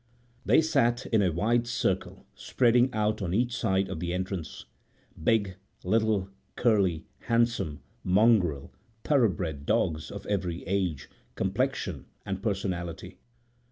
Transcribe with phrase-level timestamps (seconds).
[0.43, 4.65] They sat in a wide circle spreading out on each side of the entrance,
[5.23, 13.19] big, little, curly, handsome, mongrel, thoroughbred dogs of every age, complexion, and personality.